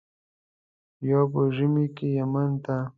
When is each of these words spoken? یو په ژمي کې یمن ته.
یو 1.09 1.21
په 1.33 1.41
ژمي 1.55 1.85
کې 1.95 2.07
یمن 2.19 2.49
ته. 2.65 2.77